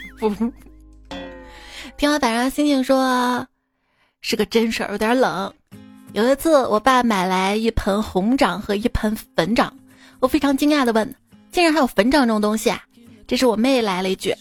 [0.20, 0.30] 不。
[1.96, 3.44] 天花板上星星说
[4.22, 5.52] ：“是个真事儿，有点冷。”
[6.14, 9.76] 有一次，我爸买来一盆红掌和一盆粉掌，
[10.20, 11.12] 我非常惊讶的问
[11.50, 12.80] ：“竟然还有粉掌这种东西啊？”
[13.26, 14.32] 这时我妹来了一句：“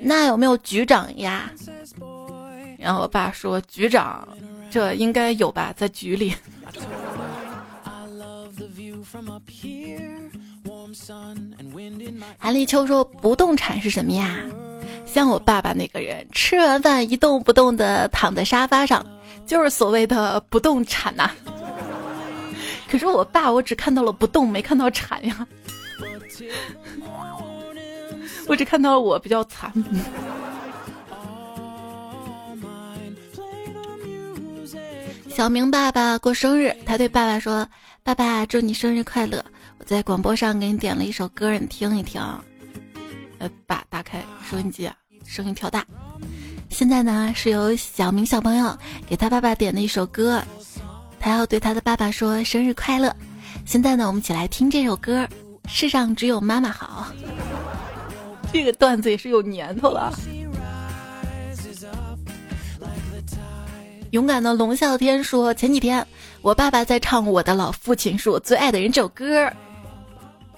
[0.00, 1.50] 那有没有局长呀？”
[2.78, 4.26] 然后我爸说：“局长，
[4.72, 6.34] 这应该有吧，在局里。”
[12.38, 14.38] 韩立秋说：“不动产是什么呀？
[15.04, 19.04] 像我爸爸那个人，吃完饭一动不动的躺在沙发上，
[19.46, 21.30] 就是所谓的不动产呐。
[22.90, 25.46] 可是我爸，我只看到了不动，没看到产呀。
[28.48, 29.70] 我只看到了我比较惨。”
[35.34, 37.66] 小明爸爸过生日，他对爸爸说
[38.04, 39.42] ：“爸爸，祝你生日快乐！
[39.78, 42.20] 我在广播上给你点了一首歌，你听一听。”
[43.40, 44.90] 呃，爸打开收音机，
[45.24, 45.86] 声音调大。
[46.68, 48.76] 现在呢，是由小明小朋友
[49.08, 50.42] 给他爸爸点的一首歌，
[51.18, 53.16] 他要对他的爸爸说生日快乐。
[53.64, 55.24] 现在呢，我们一起来听这首歌，
[55.66, 57.06] 《世上只有妈妈好》。
[58.52, 60.12] 这个段子也是有年头了。
[64.12, 66.06] 勇敢的龙啸天说：“前几天
[66.42, 69.50] 我爸爸在唱《我的老父亲是我最爱的人》这首歌，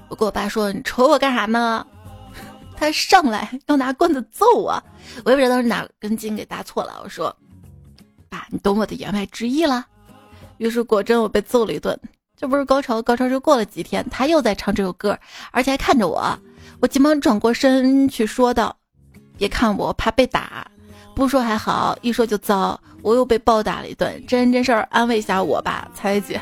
[0.09, 1.87] 我跟我爸说：‘你瞅我干啥呢？’
[2.77, 4.83] 他上来要拿棍子揍我，
[5.25, 7.01] 我也不知道是哪根筋给搭错了。
[7.05, 7.35] 我说
[8.29, 9.87] ：‘爸，你懂我的言外之意了。’
[10.59, 11.97] 于是果真我被揍了一顿。
[12.37, 15.17] 这不是高潮，高潮是过了几天，他又在唱这首歌，
[15.53, 16.37] 而且还看着我。
[16.81, 18.77] 我急忙转过身去说道
[19.39, 20.67] ：“别看我，怕被打。
[21.15, 22.79] 不说还好，一说就糟。
[23.03, 26.41] 我又被暴打了一顿，真人真事儿，安慰一下我吧，彩姐。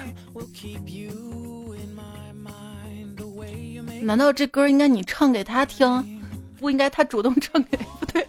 [4.01, 6.23] 难道这歌应该你唱给他听，
[6.59, 7.77] 不应该他主动唱给？
[8.01, 8.27] 不对。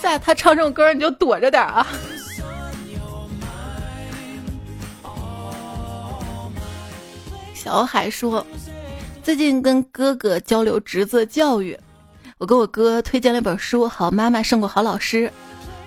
[0.00, 1.86] 在他唱这种歌，你就躲着点啊。”
[7.52, 8.44] 小海说
[9.22, 11.78] ：“最近跟哥哥交流侄子教育，
[12.40, 15.28] 我给我哥推荐了一本书《好妈妈胜过好老师》。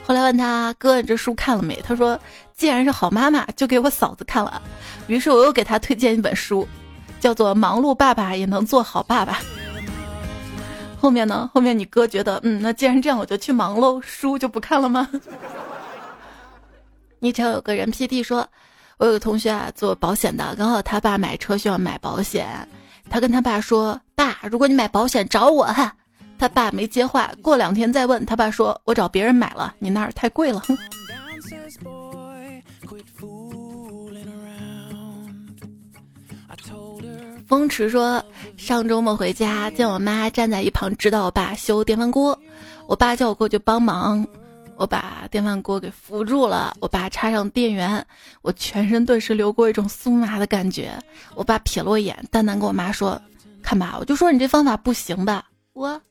[0.05, 2.17] 后来问他哥你这书看了没，他说
[2.55, 4.61] 既然是好妈妈，就给我嫂子看了。
[5.07, 6.67] 于是我又给他推荐一本书，
[7.19, 9.33] 叫做《忙碌爸爸也能做好爸爸》。
[10.99, 11.49] 后面呢？
[11.55, 15.09] 后面你哥觉得，嗯，那既然这样，我就去忙喽，书就不看了吗？
[17.17, 18.47] 你瞧，有个人 P D 说。”
[18.97, 22.47] 我有个同学啊，做保险的，刚好他爸买车需要买保险，
[23.09, 25.95] 他跟他爸说：“爸，如果你买保险找我哈。”
[26.37, 30.61] 他爸没接话，过两天再问他爸说：“我找别人买了，你那儿太贵了。”
[37.47, 38.23] 风池说
[38.57, 42.37] ：“上周末回家，见我妈站在一旁指导我爸修电饭锅，
[42.87, 44.25] 我爸叫我过去帮忙。”
[44.75, 48.03] 我把电饭锅给扶住了，我爸插上电源，
[48.41, 50.91] 我全身顿时流过一种酥麻的感觉。
[51.35, 53.21] 我爸瞥了我一眼，淡淡跟我妈说
[53.61, 56.01] ：“看吧，我就说你这方法不行吧。”我，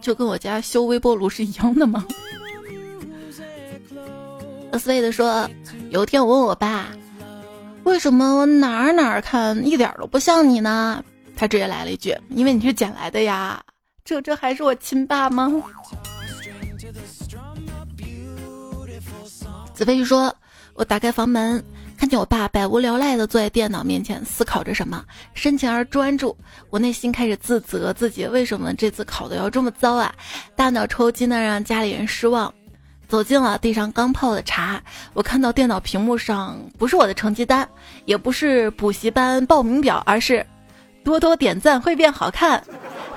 [0.00, 2.04] 就跟我家修微波炉是一样的吗？
[4.78, 5.48] 斯威的说，
[5.90, 6.88] 有一天我问我爸，
[7.84, 11.02] 为什么我哪儿哪儿看一点都不像你呢？
[11.36, 13.62] 他直接来了一句：“因为你是捡来的呀，
[14.04, 15.50] 这这还是我亲爸吗？”
[19.72, 20.34] 子飞说
[20.74, 21.64] ：“我打开房门，
[21.96, 26.36] 看见我爸百无聊赖的坐在电脑面前，思考着什么，深情而专注。
[26.70, 30.12] 我内心开始自责自己为什么这次考的要这么糟啊！
[30.56, 32.52] 大脑抽筋的让家里人失望。
[33.06, 37.68] 走进了地上刚泡的茶，我看到电脑屏幕上不是我的成绩单，
[38.06, 40.44] 也不是补习班报名表，而是……”
[41.04, 42.64] 多多点赞会变好看，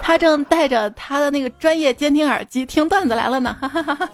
[0.02, 3.56] 他正戴着他的那个专业监听耳机听段子来了呢。
[3.62, 4.10] 哈哈哈哈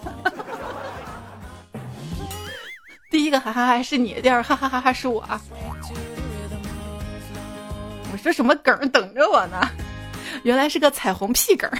[3.14, 5.24] 第一个哈哈哈是你，第二哈哈哈哈是我。
[8.10, 9.70] 我说什么梗等着我呢？
[10.42, 11.70] 原来是个彩虹屁梗。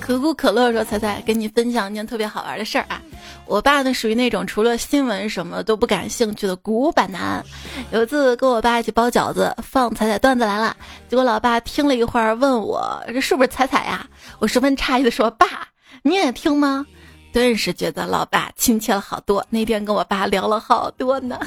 [0.00, 3.02] 可口可乐说：“彩彩，跟你分享一件特别好玩的事儿啊！
[3.46, 7.44] 我爸呢，属于那种除了新闻什么都不感兴趣的古板男。
[7.90, 10.76] 有一次跟我爸一起包饺子，放彩彩段子来了，
[11.08, 14.06] 结果老爸听了一会儿，问我这是不是彩彩呀？
[14.38, 15.66] 我十分诧异的说：爸，
[16.02, 16.86] 你也听吗？
[17.32, 19.46] 顿时觉得老爸亲切了好多。
[19.50, 21.38] 那天跟我爸聊了好多呢。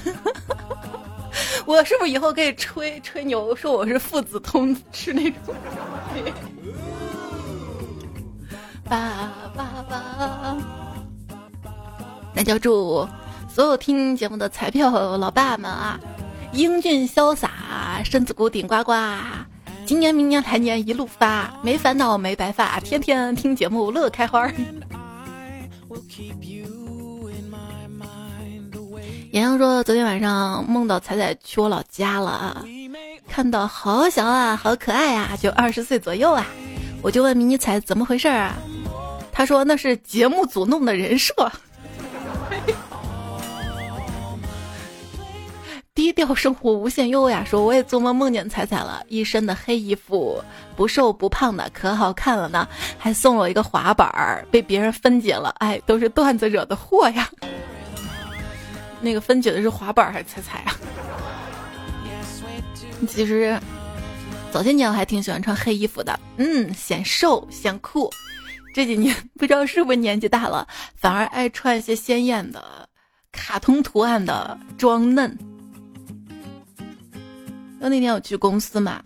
[1.66, 5.56] 我是不是以后可以吹吹牛，说我是父子通吃那种？”
[8.86, 10.58] 爸爸爸，
[12.34, 13.08] 那就祝
[13.50, 16.00] 所有听节目的彩票老爸们啊，
[16.52, 18.94] 英俊潇洒，身子骨顶呱呱，
[19.86, 24.50] 今年明年来年一路发，没烦恼没白发，天天听节目乐开花。
[29.32, 32.66] 洋洋说，昨天晚上梦到彩彩去我老家了，
[33.28, 36.46] 看到好小啊，好可爱啊，就二十岁左右啊，
[37.02, 38.56] 我就问迷你彩怎么回事啊？
[39.32, 41.34] 他说那是节目组弄的人设，
[45.96, 47.44] 低调生活无限优雅。
[47.44, 50.44] 说我也做梦梦见彩彩了，一身的黑衣服，
[50.76, 52.68] 不瘦不胖的，可好看了呢。
[52.98, 55.54] 还送了我一个滑板儿，被别人分解了。
[55.60, 57.30] 哎，都是段子惹的祸呀。
[59.00, 60.76] 那个分解的是滑板还是彩彩啊？
[63.08, 63.60] 其实
[64.50, 68.10] 早些年我还挺喜欢穿黑衣服的，嗯，显瘦显酷。
[68.74, 72.90] 这几年不知道是不是年纪大了，反而爱穿一些鲜艳的、
[73.32, 75.38] 卡通图案的装嫩。
[77.84, 79.04] 就那天我去公司嘛，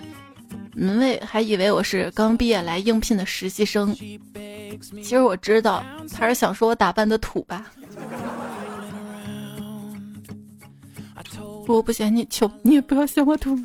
[0.75, 7.65] 门卫还以为我是刚毕业来应聘的实习生，其实我知道他是想说我打扮的土吧。
[11.65, 13.57] 我不嫌你穷，你也不要嫌我土。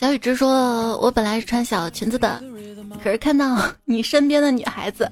[0.00, 2.42] 小雨之说：“我本来是穿小裙子的，
[3.04, 5.06] 可是看到你身边的女孩子，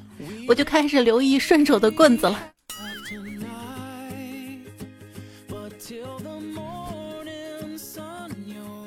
[0.49, 2.53] 我就开始留意顺手的棍子了。”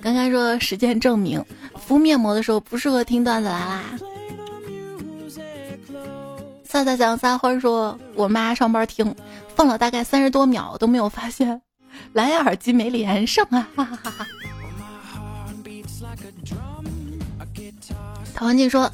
[0.10, 1.46] 刚刚说实践证明，
[1.76, 3.84] 敷面膜的时候不适合听段子来啦。
[6.64, 9.16] 撒撒想撒欢说，我妈上班听，
[9.56, 11.62] 放了大概三十多秒都没有发现
[12.14, 13.68] 蓝牙耳机没连上啊！
[13.76, 14.28] 哈哈哈哈。
[18.34, 18.92] 陶文静说，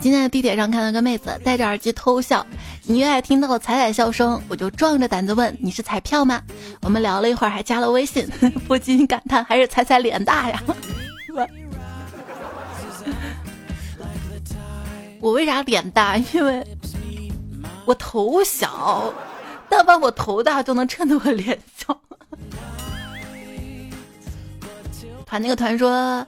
[0.00, 2.46] 今天在地铁上看到个妹子戴着耳机偷笑，
[2.86, 6.42] 隐约听到彩彩笑声，我就壮着胆子问：“你是彩票吗？”
[6.82, 8.28] 我们聊了一会儿，还加了微信，
[8.68, 10.62] 不禁感叹还是彩彩脸大呀。
[15.18, 16.18] 我为啥脸大？
[16.18, 16.62] 因为
[17.86, 19.10] 我头小，
[19.70, 21.98] 但凡我头大就能衬得我脸小。
[25.24, 26.26] 团那个团说。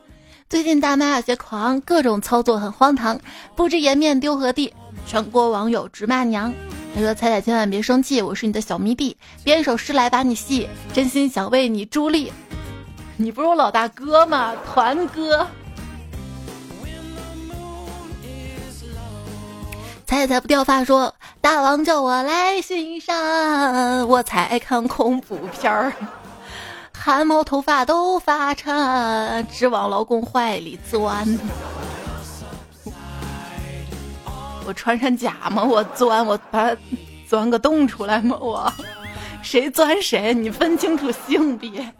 [0.48, 3.18] 最近大妈有些狂，各种操作很荒唐，
[3.56, 4.72] 不知颜面丢何地。
[5.06, 6.52] 全国网友直骂娘。
[6.94, 12.32] 他说：“彩彩千万别生气，我是你的小迷弟，编一首诗来把你戏，真心想为你助力。
[13.16, 14.52] 你不是我老大哥吗？
[14.72, 15.46] 团哥。”
[20.06, 25.92] 彩彩不掉发说：“大王叫我来巡山，我才爱看恐怖片儿。”
[26.96, 31.38] 汗毛头发都发颤，只往老公怀里钻。
[34.66, 35.62] 我穿山甲吗？
[35.62, 36.76] 我钻，我把
[37.28, 38.36] 钻个洞出来吗？
[38.40, 38.72] 我
[39.42, 40.34] 谁钻谁？
[40.34, 41.92] 你分清楚性别。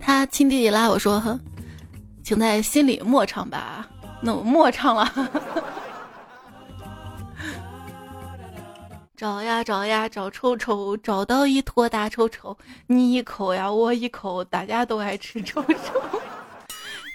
[0.00, 1.38] 他亲弟弟拉我说
[2.24, 3.86] ：“请在心里默唱吧。”
[4.20, 5.12] 那我默唱了。
[9.16, 16.00] 找呀找呀找臭臭，找到一坨大臭臭，你一口呀我一口，大家都爱吃臭臭。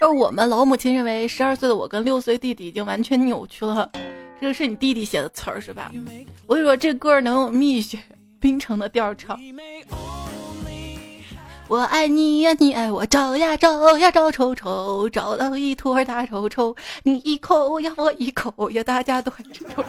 [0.04, 3.90] 而我们老母亲认为十二岁的我跟六岁弟弟已经完全扭曲了。
[4.38, 5.90] 这个是你弟弟写的词儿是吧？
[6.46, 7.98] 我跟你说这歌能用蜜雪
[8.38, 9.40] 冰城的调唱。
[11.68, 19.88] 我爱你呀，你爱我，找呀找呀找臭臭，找到一坨大臭臭，你一口呀我一口呀，大家都爱吃臭臭。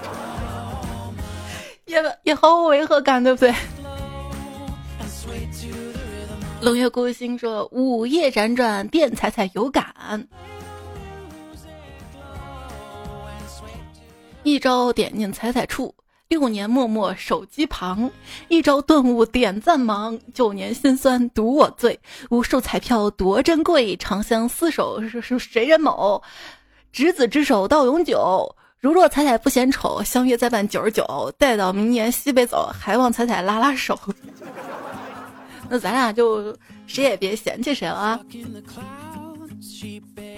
[1.84, 3.54] 也也毫无违和感，对不对？
[6.66, 9.86] 冷月孤星说：“午夜辗转，电彩彩有感。
[14.42, 15.94] 一朝点进彩彩处，
[16.28, 18.10] 六年默默手机旁。
[18.48, 22.00] 一朝顿悟点赞忙，九年心酸独我醉。
[22.32, 26.24] 无数彩票多珍贵，长相厮守是是谁人某？
[26.92, 34.00] 执子之手到永久。”如若彩彩不嫌丑，相约再办九十九，待到明年西北走，还望彩彩拉拉手。
[35.70, 36.56] 那咱俩就
[36.88, 38.20] 谁也别嫌弃谁了啊！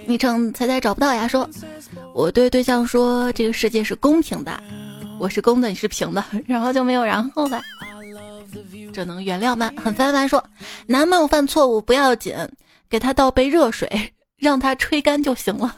[0.06, 1.50] 昵称彩彩找不到呀，说
[2.14, 4.62] 我对对象说这个世界是公平的，
[5.20, 7.62] 我是公的，你是平的，然后就没有然后了。
[8.94, 9.72] 这能原谅吗？
[9.78, 10.44] 很烦烦说，
[10.88, 12.36] 男朋友犯错误不要紧，
[12.90, 15.76] 给他倒杯热水，让他吹干就行了。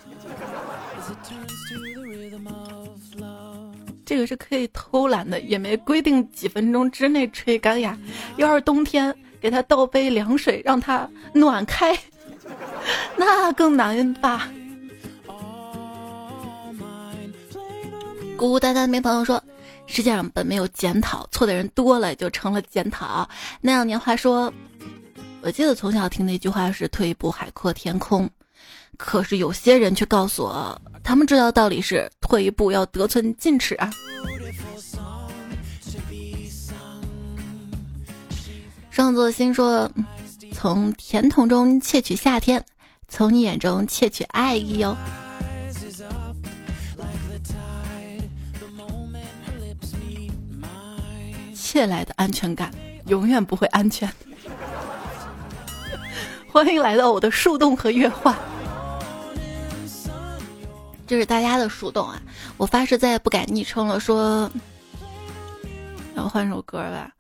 [4.05, 7.97] 这个是可以偷懒的，也没规定几分钟之内吹干呀。
[8.37, 11.97] 要是冬天，给他倒杯凉水，让他暖开，
[13.17, 14.49] 那更难吧。
[18.37, 19.43] 孤孤单单没朋友说，
[19.85, 23.27] 世界上本没有检讨，错的人多了就成了检讨。
[23.59, 24.53] 那样年华说，
[25.41, 28.29] 我记得从小听的一句话是“退一步海阔天空”。
[28.97, 33.89] 可是有些人却告诉我，他们知道道理是退一步要得寸进尺啊。
[38.91, 39.89] 双子心说
[40.51, 42.63] ：“从甜筒中窃取夏天，
[43.07, 44.97] 从你眼中窃取爱意哦。
[51.55, 52.71] 窃来的安全感
[53.05, 54.11] 永远不会安全。
[56.51, 58.37] ”欢迎来到我的树洞和月话。
[61.05, 62.21] 这是大家的树洞啊！
[62.57, 63.99] 我发誓再也不改昵称了。
[63.99, 64.51] 说，
[66.13, 67.11] 然后换首歌吧。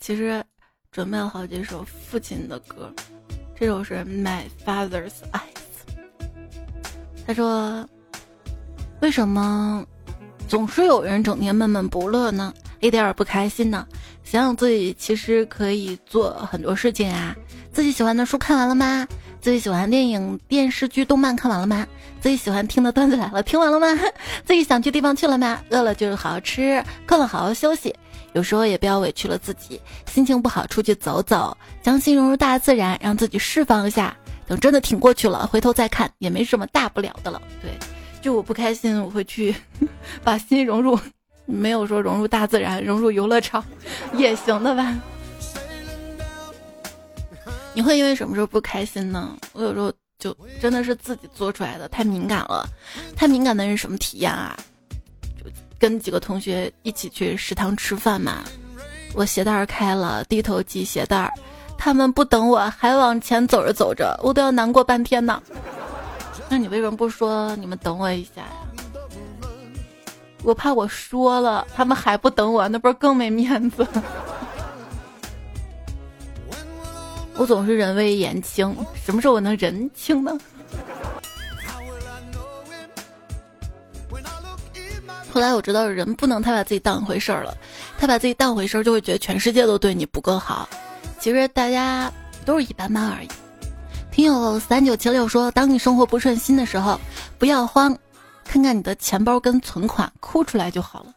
[0.00, 0.44] 其实
[0.90, 2.90] 准备了好几首父亲的歌，
[3.58, 5.94] 这首是 My Father's Eyes。
[7.26, 7.86] 他说
[9.00, 9.84] ：“为什么
[10.48, 12.52] 总是有人整天闷闷不乐呢？
[12.80, 13.86] 一点也不开心呢？
[14.24, 17.36] 想想自己其实可以做很多事情啊！
[17.70, 19.06] 自己喜欢的书看完了吗？”
[19.40, 21.86] 自己喜欢电影、电视剧、动漫看完了吗？
[22.20, 23.86] 自己喜欢听的段子来了，听完了吗？
[24.44, 25.60] 自己想去地方去了吗？
[25.68, 27.94] 饿了就好好吃，困了好好休息。
[28.34, 34.16] 有时候也不要委屈了自己，心情不好出去走走，将心融入大自然，让自己释放一下。
[34.46, 37.40] 等真的挺过去了，回头再看也没什么大不了的了。
[37.60, 37.70] 对，
[38.22, 39.54] 就我不开心，我会去
[40.24, 40.98] 把心融入，
[41.44, 43.62] 没有说融入大自然，融入游乐场
[44.14, 44.96] 也行的吧。
[47.74, 49.36] 你会因为什么时候不开心呢？
[49.52, 52.66] 我有时候就真的是自己做出来的，太敏感了。
[53.14, 54.58] 太敏感的人什么体验啊？
[55.78, 58.42] 跟几个同学一起去食堂吃饭嘛，
[59.14, 61.32] 我鞋带开了，低头系鞋带，
[61.76, 65.40] 他们不等我，还往前走着走着，我都要难过半天呢。
[66.48, 68.48] 那你为什么不说你们等我一下呀？
[70.42, 73.86] 我怕我说了，他们还不等我，那不是更没面子？
[77.36, 78.74] 我总是人微言轻，
[79.04, 80.36] 什么时候我能人轻呢？
[85.38, 87.56] 后来我知道，人不能太把自己当回事儿了，
[87.96, 90.68] 太把自己当回事儿，就会觉得全世界都对你不够好。
[91.20, 92.12] 其实大家
[92.44, 93.28] 都是一般般而已。
[94.10, 97.00] 听友三九七六说，当你生活不顺心的时候，
[97.38, 97.96] 不要慌，
[98.44, 101.14] 看看你的钱包跟存款，哭出来就好了。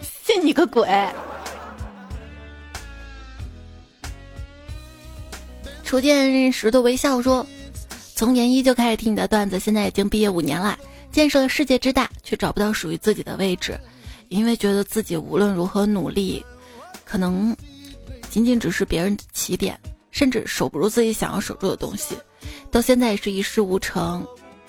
[0.00, 0.88] 信你个鬼！
[5.84, 7.46] 初见石头微笑说
[8.16, 10.78] ：“从研一就开始听你的段子，现在已经毕业五年了，
[11.10, 13.76] 见识了世界之大，却找不到属于自己的位置，
[14.28, 16.44] 因为觉得自己无论如何努力，
[17.04, 17.54] 可能
[18.30, 19.76] 仅仅只是别人的起点，
[20.12, 22.14] 甚至守不住自己想要守住的东西，
[22.70, 24.24] 到现在也是一事无成。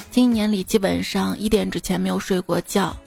[0.10, 2.98] 今年里基本上一点之前没有睡过觉，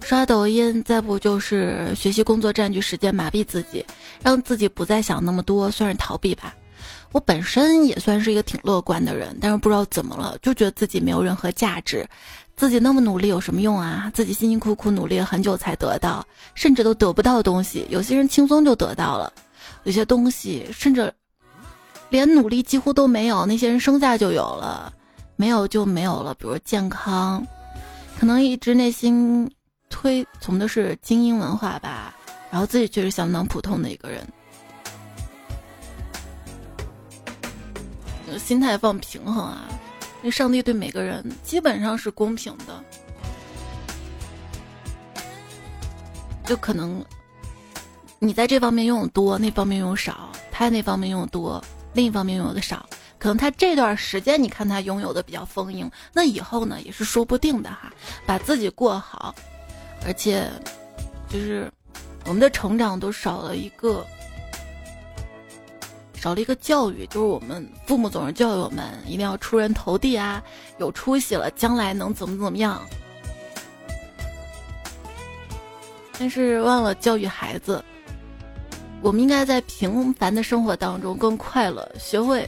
[0.00, 3.84] 刷抖音，再不就是学习工作占据时间，麻痹自己，
[4.22, 6.54] 让自己不再想那么多，算是逃避吧。”
[7.12, 12.08] 我本身也算是一个挺乐观的人，但是不知道怎么了，就觉得自己没有任何价值，
[12.56, 14.10] 自己那么努力有什么用啊？
[14.14, 19.32] 自己辛辛苦苦努力了很久才得到，甚至都得不到东西，有些人轻松就得到了，
[19.82, 21.12] 有些东西甚至
[22.10, 24.92] 连努力几乎都没有，那些人生下就有了，
[25.34, 26.32] 没有就没有了。
[26.34, 27.44] 比如健康，
[28.18, 29.50] 可能一直内心
[29.88, 32.14] 推崇的是精英文化吧，
[32.52, 34.24] 然后自己却是相当普通的一个人。
[38.38, 39.68] 心态放平衡啊！
[40.22, 42.84] 那上帝对每个人基本上是公平的，
[46.44, 47.04] 就可能
[48.18, 51.62] 你在这方面拥有多，那方面拥有少；他那方面拥有多，
[51.94, 52.86] 另一方面拥有的少。
[53.18, 57.92] 可能他这段时间你看他拥有的比较丰盈，那以后呢也是说不定的哈。
[58.26, 59.34] 把自己过好，
[60.04, 60.50] 而且
[61.28, 61.70] 就是
[62.26, 64.06] 我们的成长都少了一个。
[66.20, 70.42] 少了一个教育，就是我们父母总是教育我们一定要出人头地啊，
[70.76, 72.78] 有出息了，将来能怎么怎么样。
[76.18, 77.82] 但是忘了教育孩子，
[79.00, 82.46] 我们应该在平凡的生活当中更快乐，学会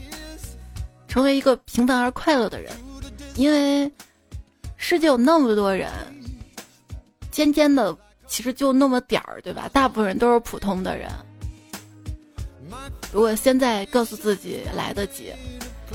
[1.07, 2.71] 成为一个平凡而快乐的人。
[3.33, 3.91] 因为
[4.77, 5.89] 世界有那么多人，
[7.31, 7.97] 尖尖的
[8.27, 9.67] 其实就那么点儿，对吧？
[9.73, 11.09] 大部分人都是普通的人。
[13.13, 15.31] 如果现在告诉自己来得及，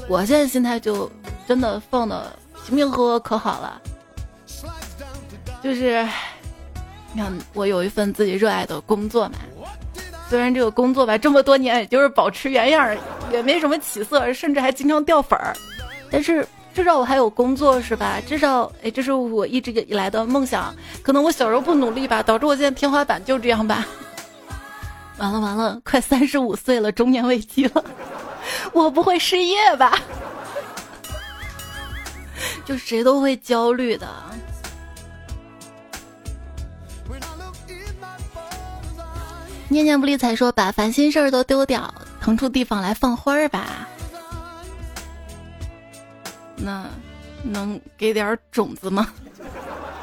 [0.09, 1.11] 我现在心态就
[1.49, 2.33] 真的放的
[2.65, 3.83] 平平和和可好了。
[5.61, 6.07] 就是，
[7.13, 9.35] 你看我有一份自己热爱的工作嘛，
[10.31, 12.97] 虽然这个工作吧这么多年也就是保持原样，
[13.33, 15.53] 也没什么起色，甚至还经常掉粉儿，
[16.13, 18.21] 但是至少我还有工作是吧？
[18.25, 20.73] 至少哎，这是我一直以来的梦想。
[21.03, 23.85] 可能我小时候不努力吧，导致我现在天花板就这样吧。
[25.19, 27.85] 完了完了，快三十五岁了，中年危机了，
[28.73, 29.99] 我不会失业吧？
[32.65, 34.09] 就谁都会焦虑的。
[39.71, 41.93] 念念不离才说把烦心事儿都丢掉，
[42.23, 43.87] 腾出地方来放花儿吧。
[46.57, 46.87] 那
[47.43, 49.13] 能给点种子吗？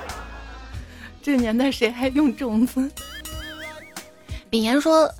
[1.23, 2.91] 这年代谁还用种子？
[4.55, 5.13] 炳言说：“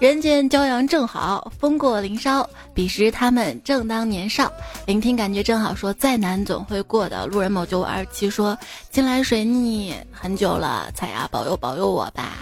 [0.00, 4.50] 人间骄阳正好，风过林梢，彼时他们正当年少。
[4.86, 5.74] 聆听感觉正好。
[5.74, 7.26] 说再难总会过的。
[7.26, 8.56] 路人某九五二七说：
[8.90, 12.38] 近来水逆很久了，彩呀保佑保佑我吧。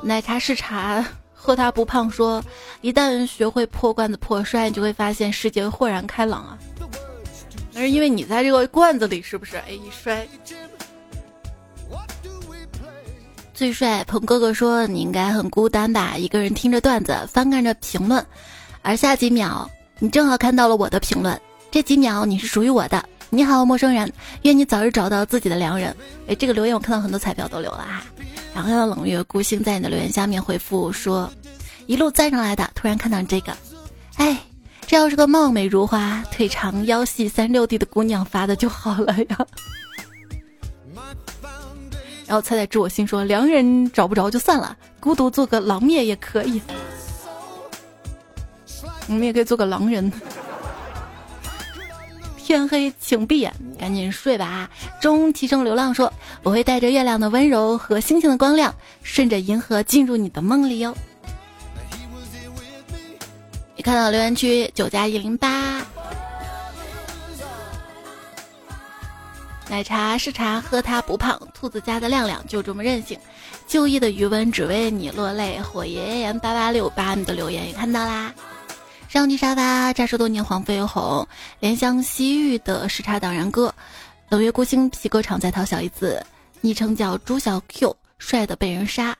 [0.00, 1.04] 奶茶是茶，
[1.34, 2.08] 喝它不胖。
[2.08, 2.40] 说
[2.80, 6.56] 一旦学会破罐子破摔，你就会发现世界豁然开朗啊。
[7.72, 9.56] 那是因为你在这个罐子里，是不是？
[9.56, 10.24] 哎，一摔。”
[13.58, 16.16] 最帅鹏哥哥说：“你应该很孤单吧？
[16.16, 18.24] 一个人听着段子，翻看着评论，
[18.82, 21.36] 而下几秒你正好看到了我的评论，
[21.68, 23.04] 这几秒你是属于我的。
[23.30, 25.92] 你好，陌生人，愿你早日找到自己的良人。”
[26.28, 28.04] 哎，这个留言我看到很多彩票都留了哈。
[28.54, 31.28] 然后冷月孤星在你的留言下面回复说
[31.86, 33.52] ：“一路赞上来的，突然看到你这个，
[34.18, 34.38] 哎，
[34.86, 39.38] 这要是个貌美如花、腿长腰细三六 D 的姑娘发的就好了呀。”
[42.28, 46.60] 然后猜猜知我心说：“良人找不着就算了，孤独做个狼灭也可以。”
[49.08, 50.12] 你们也可以做个狼人。
[52.36, 54.68] 天黑请闭眼，赶紧睡吧。
[55.00, 56.12] 中提升流浪说
[56.44, 60.94] ：“我会带着月亮的温柔和星星的光亮，顺着银河进入你的梦里哟。”
[63.74, 65.80] 你看到留言区九加一零八，
[69.70, 71.38] 奶茶是茶，喝它不胖。
[71.52, 73.18] 兔子家的亮亮就这么任性。
[73.66, 75.60] 就义的余温只为你落泪。
[75.60, 78.32] 火爷爷八八六八，你的留言也看到啦。
[79.08, 81.26] 上帝沙发，扎实多年黄飞鸿，
[81.60, 83.74] 怜香惜玉的时差党然哥，
[84.30, 86.24] 冷月孤星皮革厂在逃小姨子，
[86.62, 89.16] 昵称叫朱小 Q，帅的被人杀。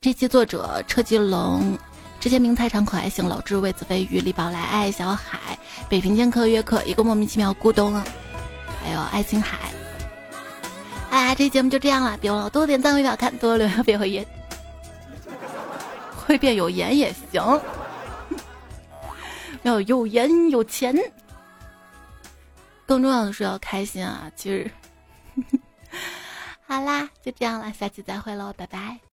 [0.00, 1.78] 这期作者车吉龙，
[2.20, 5.58] 之前名菜场可爱型老智魏子飞鱼李宝来爱小海
[5.88, 8.04] 北平剑客约克一个莫名其妙咕咚了，
[8.82, 9.58] 还有爱琴海。
[11.10, 14.26] 哎，这节目就这样了，别忘了多点赞、为表看，多留言别会言，
[16.14, 17.60] 会变有颜也行。
[19.62, 20.94] 要有颜有钱，
[22.86, 24.30] 更重要的是要开心啊！
[24.36, 24.70] 其实，
[26.66, 28.98] 好啦，就这样了，下期再会喽，拜拜。